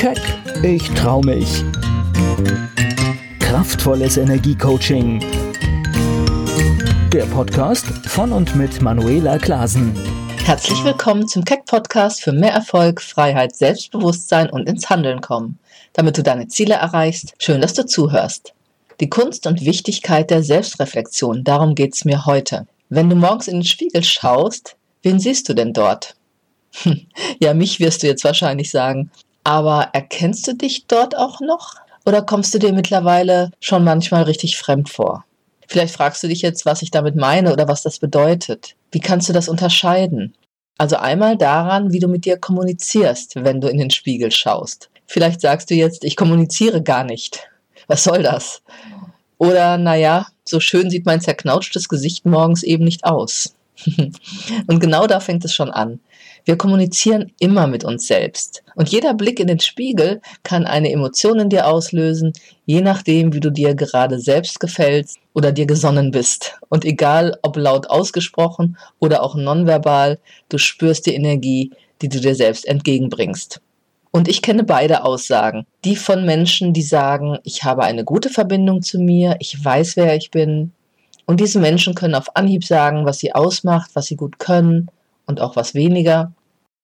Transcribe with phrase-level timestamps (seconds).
[0.00, 0.16] Keck,
[0.62, 1.62] ich trau mich.
[3.38, 5.20] Kraftvolles Energiecoaching.
[7.12, 9.94] Der Podcast von und mit Manuela Klasen.
[10.42, 15.58] Herzlich willkommen zum Keck Podcast für mehr Erfolg, Freiheit, Selbstbewusstsein und ins Handeln kommen.
[15.92, 18.54] Damit du deine Ziele erreichst, schön, dass du zuhörst.
[19.00, 22.66] Die Kunst und Wichtigkeit der Selbstreflexion, darum geht's mir heute.
[22.88, 26.16] Wenn du morgens in den Spiegel schaust, wen siehst du denn dort?
[27.38, 29.10] ja, mich wirst du jetzt wahrscheinlich sagen.
[29.44, 31.74] Aber erkennst du dich dort auch noch?
[32.06, 35.24] Oder kommst du dir mittlerweile schon manchmal richtig fremd vor?
[35.66, 38.74] Vielleicht fragst du dich jetzt, was ich damit meine oder was das bedeutet.
[38.90, 40.34] Wie kannst du das unterscheiden?
[40.78, 44.90] Also einmal daran, wie du mit dir kommunizierst, wenn du in den Spiegel schaust.
[45.06, 47.48] Vielleicht sagst du jetzt, ich kommuniziere gar nicht.
[47.86, 48.62] Was soll das?
[49.38, 53.54] Oder, naja, so schön sieht mein zerknautschtes Gesicht morgens eben nicht aus.
[54.66, 56.00] Und genau da fängt es schon an.
[56.44, 58.62] Wir kommunizieren immer mit uns selbst.
[58.74, 62.32] Und jeder Blick in den Spiegel kann eine Emotion in dir auslösen,
[62.66, 66.58] je nachdem, wie du dir gerade selbst gefällst oder dir gesonnen bist.
[66.68, 72.34] Und egal, ob laut ausgesprochen oder auch nonverbal, du spürst die Energie, die du dir
[72.34, 73.60] selbst entgegenbringst.
[74.12, 75.66] Und ich kenne beide Aussagen.
[75.84, 80.16] Die von Menschen, die sagen, ich habe eine gute Verbindung zu mir, ich weiß, wer
[80.16, 80.72] ich bin.
[81.26, 84.90] Und diese Menschen können auf Anhieb sagen, was sie ausmacht, was sie gut können
[85.30, 86.32] und auch was weniger.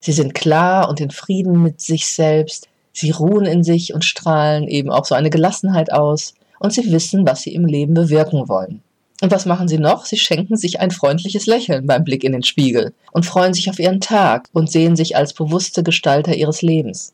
[0.01, 2.69] Sie sind klar und in Frieden mit sich selbst.
[2.93, 6.35] Sie ruhen in sich und strahlen eben auch so eine Gelassenheit aus.
[6.59, 8.83] Und sie wissen, was sie im Leben bewirken wollen.
[9.23, 10.05] Und was machen sie noch?
[10.05, 13.79] Sie schenken sich ein freundliches Lächeln beim Blick in den Spiegel und freuen sich auf
[13.79, 17.13] ihren Tag und sehen sich als bewusste Gestalter ihres Lebens.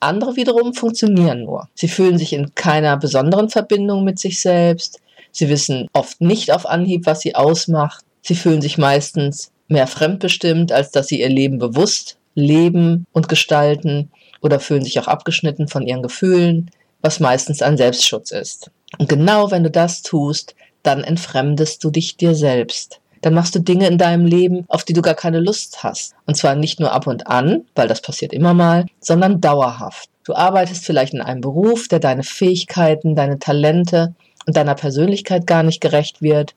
[0.00, 1.68] Andere wiederum funktionieren nur.
[1.74, 5.00] Sie fühlen sich in keiner besonderen Verbindung mit sich selbst.
[5.32, 8.04] Sie wissen oft nicht auf Anhieb, was sie ausmacht.
[8.20, 14.10] Sie fühlen sich meistens mehr fremdbestimmt, als dass sie ihr Leben bewusst leben und gestalten
[14.40, 16.70] oder fühlen sich auch abgeschnitten von ihren Gefühlen,
[17.00, 18.70] was meistens ein Selbstschutz ist.
[18.98, 23.00] Und genau wenn du das tust, dann entfremdest du dich dir selbst.
[23.22, 26.14] Dann machst du Dinge in deinem Leben, auf die du gar keine Lust hast.
[26.26, 30.10] Und zwar nicht nur ab und an, weil das passiert immer mal, sondern dauerhaft.
[30.24, 34.14] Du arbeitest vielleicht in einem Beruf, der deine Fähigkeiten, deine Talente
[34.46, 36.54] und deiner Persönlichkeit gar nicht gerecht wird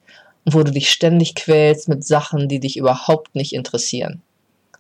[0.50, 4.22] wo du dich ständig quälst mit Sachen, die dich überhaupt nicht interessieren.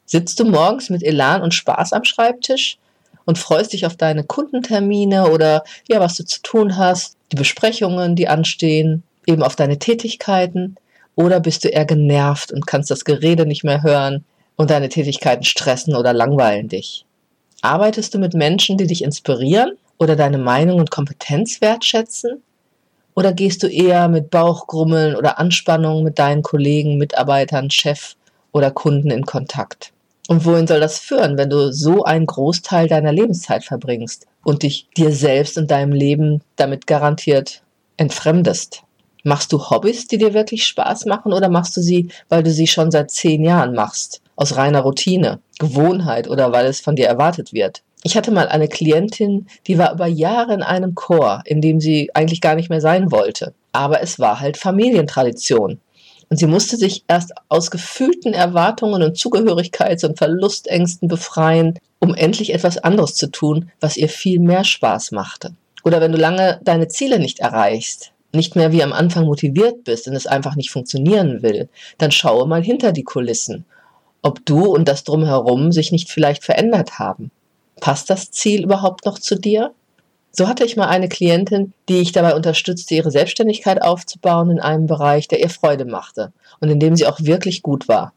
[0.05, 2.77] Sitzt du morgens mit Elan und Spaß am Schreibtisch
[3.25, 8.15] und freust dich auf deine Kundentermine oder ja, was du zu tun hast, die Besprechungen,
[8.15, 10.77] die anstehen, eben auf deine Tätigkeiten?
[11.15, 14.23] Oder bist du eher genervt und kannst das Gerede nicht mehr hören
[14.55, 17.05] und deine Tätigkeiten stressen oder langweilen dich?
[17.61, 22.41] Arbeitest du mit Menschen, die dich inspirieren oder deine Meinung und Kompetenz wertschätzen?
[23.17, 28.13] Oder gehst du eher mit Bauchgrummeln oder Anspannung mit deinen Kollegen, Mitarbeitern, Chef
[28.51, 29.91] oder Kunden in Kontakt?
[30.27, 34.87] Und wohin soll das führen, wenn du so einen Großteil deiner Lebenszeit verbringst und dich
[34.95, 37.63] dir selbst und deinem Leben damit garantiert
[37.97, 38.83] entfremdest?
[39.23, 42.67] Machst du Hobbys, die dir wirklich Spaß machen oder machst du sie, weil du sie
[42.67, 44.21] schon seit zehn Jahren machst?
[44.35, 47.81] Aus reiner Routine, Gewohnheit oder weil es von dir erwartet wird?
[48.03, 52.11] Ich hatte mal eine Klientin, die war über Jahre in einem Chor, in dem sie
[52.13, 53.53] eigentlich gar nicht mehr sein wollte.
[53.71, 55.79] Aber es war halt Familientradition.
[56.29, 62.53] Und sie musste sich erst aus gefühlten Erwartungen und Zugehörigkeits- und Verlustängsten befreien, um endlich
[62.53, 65.53] etwas anderes zu tun, was ihr viel mehr Spaß machte.
[65.83, 70.07] Oder wenn du lange deine Ziele nicht erreichst, nicht mehr wie am Anfang motiviert bist
[70.07, 73.65] und es einfach nicht funktionieren will, dann schaue mal hinter die Kulissen,
[74.21, 77.31] ob du und das drumherum sich nicht vielleicht verändert haben.
[77.79, 79.73] Passt das Ziel überhaupt noch zu dir?
[80.31, 84.85] So hatte ich mal eine Klientin, die ich dabei unterstützte, ihre Selbstständigkeit aufzubauen in einem
[84.85, 88.13] Bereich, der ihr Freude machte und in dem sie auch wirklich gut war.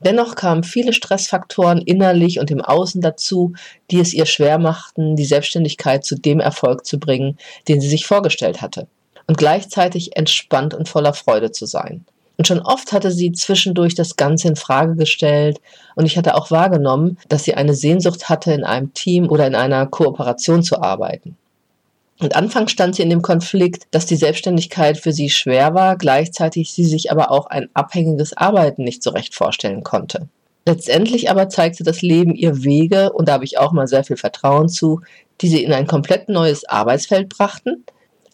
[0.00, 3.52] Dennoch kamen viele Stressfaktoren innerlich und im Außen dazu,
[3.90, 7.38] die es ihr schwer machten, die Selbstständigkeit zu dem Erfolg zu bringen,
[7.68, 8.88] den sie sich vorgestellt hatte,
[9.26, 12.04] und gleichzeitig entspannt und voller Freude zu sein.
[12.36, 15.60] Und schon oft hatte sie zwischendurch das Ganze in Frage gestellt
[15.94, 19.54] und ich hatte auch wahrgenommen, dass sie eine Sehnsucht hatte, in einem Team oder in
[19.54, 21.36] einer Kooperation zu arbeiten.
[22.20, 26.72] Und anfangs stand sie in dem Konflikt, dass die Selbstständigkeit für sie schwer war, gleichzeitig
[26.72, 30.28] sie sich aber auch ein abhängiges Arbeiten nicht so recht vorstellen konnte.
[30.66, 34.16] Letztendlich aber zeigte das Leben ihr Wege, und da habe ich auch mal sehr viel
[34.16, 35.00] Vertrauen zu,
[35.40, 37.84] die sie in ein komplett neues Arbeitsfeld brachten,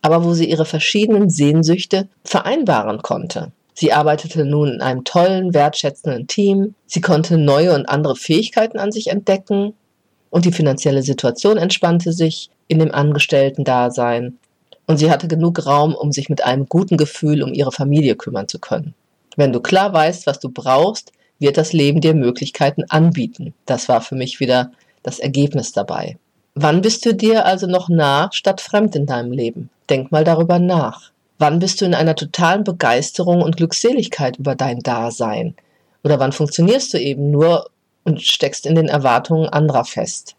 [0.02, 3.52] aber wo sie ihre verschiedenen Sehnsüchte vereinbaren konnte.
[3.81, 6.75] Sie arbeitete nun in einem tollen, wertschätzenden Team.
[6.85, 9.73] Sie konnte neue und andere Fähigkeiten an sich entdecken.
[10.29, 14.37] Und die finanzielle Situation entspannte sich in dem Angestellten-Dasein.
[14.87, 18.49] Und sie hatte genug Raum, um sich mit einem guten Gefühl um ihre Familie kümmern
[18.49, 18.93] zu können.
[19.37, 23.55] Wenn du klar weißt, was du brauchst, wird das Leben dir Möglichkeiten anbieten.
[23.65, 24.73] Das war für mich wieder
[25.03, 26.19] das Ergebnis dabei.
[26.55, 29.71] Wann bist du dir also noch nah statt fremd in deinem Leben?
[29.88, 31.12] Denk mal darüber nach.
[31.40, 35.54] Wann bist du in einer totalen Begeisterung und Glückseligkeit über dein Dasein?
[36.04, 37.70] Oder wann funktionierst du eben nur
[38.04, 40.37] und steckst in den Erwartungen anderer fest?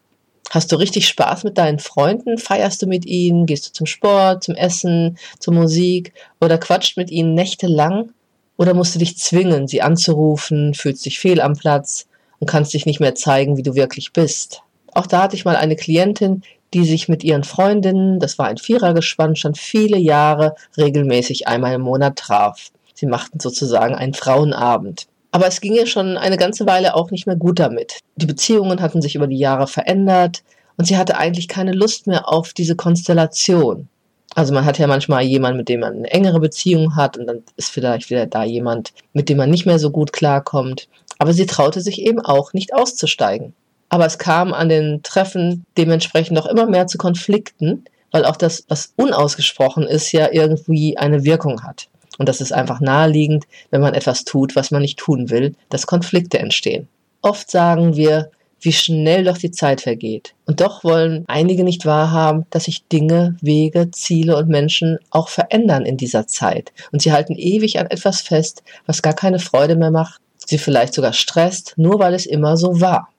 [0.50, 2.38] Hast du richtig Spaß mit deinen Freunden?
[2.38, 3.46] Feierst du mit ihnen?
[3.46, 8.12] Gehst du zum Sport, zum Essen, zur Musik oder quatscht mit ihnen nächtelang?
[8.56, 12.06] Oder musst du dich zwingen, sie anzurufen, fühlst dich fehl am Platz
[12.38, 14.62] und kannst dich nicht mehr zeigen, wie du wirklich bist?
[14.92, 16.44] Auch da hatte ich mal eine Klientin,
[16.74, 21.82] die sich mit ihren Freundinnen, das war ein Vierergespann, schon viele Jahre regelmäßig einmal im
[21.82, 22.70] Monat traf.
[22.94, 25.06] Sie machten sozusagen einen Frauenabend.
[25.32, 28.00] Aber es ging ihr schon eine ganze Weile auch nicht mehr gut damit.
[28.16, 30.42] Die Beziehungen hatten sich über die Jahre verändert
[30.76, 33.88] und sie hatte eigentlich keine Lust mehr auf diese Konstellation.
[34.34, 37.42] Also man hat ja manchmal jemanden, mit dem man eine engere Beziehung hat und dann
[37.56, 40.88] ist vielleicht wieder da jemand, mit dem man nicht mehr so gut klarkommt.
[41.18, 43.54] Aber sie traute sich eben auch nicht auszusteigen.
[43.92, 48.64] Aber es kam an den Treffen dementsprechend auch immer mehr zu Konflikten, weil auch das,
[48.68, 51.88] was unausgesprochen ist, ja irgendwie eine Wirkung hat.
[52.16, 55.86] Und das ist einfach naheliegend, wenn man etwas tut, was man nicht tun will, dass
[55.86, 56.88] Konflikte entstehen.
[57.20, 58.30] Oft sagen wir,
[58.62, 60.32] wie schnell doch die Zeit vergeht.
[60.46, 65.84] Und doch wollen einige nicht wahrhaben, dass sich Dinge, Wege, Ziele und Menschen auch verändern
[65.84, 66.72] in dieser Zeit.
[66.92, 70.94] Und sie halten ewig an etwas fest, was gar keine Freude mehr macht, sie vielleicht
[70.94, 73.11] sogar stresst, nur weil es immer so war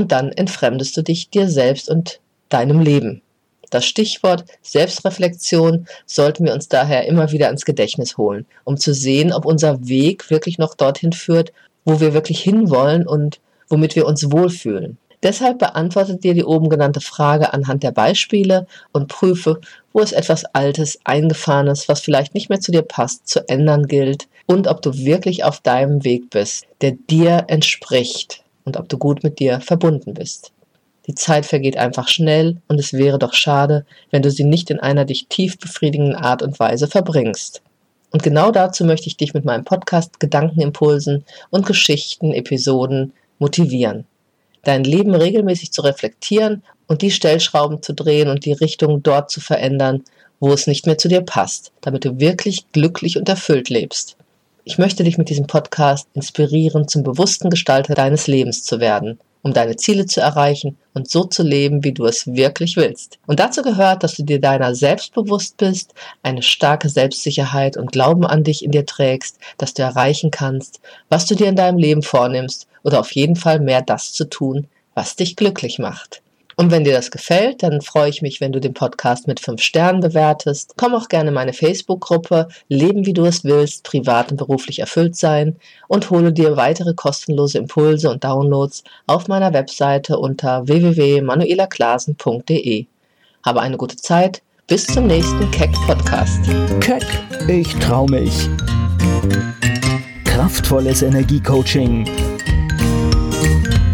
[0.00, 3.20] und dann entfremdest du dich dir selbst und deinem Leben.
[3.68, 9.30] Das Stichwort Selbstreflexion sollten wir uns daher immer wieder ins Gedächtnis holen, um zu sehen,
[9.32, 11.52] ob unser Weg wirklich noch dorthin führt,
[11.84, 14.96] wo wir wirklich hinwollen und womit wir uns wohlfühlen.
[15.22, 19.60] Deshalb beantwortet dir die oben genannte Frage anhand der Beispiele und prüfe,
[19.92, 24.28] wo es etwas Altes, Eingefahrenes, was vielleicht nicht mehr zu dir passt, zu ändern gilt
[24.46, 29.22] und ob du wirklich auf deinem Weg bist, der dir entspricht und ob du gut
[29.22, 30.52] mit dir verbunden bist.
[31.06, 34.80] Die Zeit vergeht einfach schnell und es wäre doch schade, wenn du sie nicht in
[34.80, 37.62] einer dich tief befriedigenden Art und Weise verbringst.
[38.12, 44.04] Und genau dazu möchte ich dich mit meinem Podcast Gedankenimpulsen und Geschichten, Episoden motivieren.
[44.62, 49.40] Dein Leben regelmäßig zu reflektieren und die Stellschrauben zu drehen und die Richtung dort zu
[49.40, 50.04] verändern,
[50.38, 54.16] wo es nicht mehr zu dir passt, damit du wirklich glücklich und erfüllt lebst.
[54.70, 59.52] Ich möchte dich mit diesem Podcast inspirieren, zum bewussten Gestalter deines Lebens zu werden, um
[59.52, 63.18] deine Ziele zu erreichen und so zu leben, wie du es wirklich willst.
[63.26, 68.24] Und dazu gehört, dass du dir deiner selbst bewusst bist, eine starke Selbstsicherheit und Glauben
[68.24, 70.78] an dich in dir trägst, dass du erreichen kannst,
[71.08, 74.68] was du dir in deinem Leben vornimmst oder auf jeden Fall mehr das zu tun,
[74.94, 76.22] was dich glücklich macht.
[76.60, 79.62] Und wenn dir das gefällt, dann freue ich mich, wenn du den Podcast mit fünf
[79.62, 80.74] Sternen bewertest.
[80.76, 85.16] Komm auch gerne in meine Facebook-Gruppe Leben wie du es willst, privat und beruflich erfüllt
[85.16, 85.56] sein
[85.88, 92.84] und hole dir weitere kostenlose Impulse und Downloads auf meiner Webseite unter www.manuelaklasen.de.
[93.42, 94.42] Habe eine gute Zeit.
[94.66, 96.44] Bis zum nächsten Keck Podcast.
[96.80, 97.06] Keck,
[97.48, 98.50] ich trau mich.
[100.24, 102.06] Kraftvolles Energiecoaching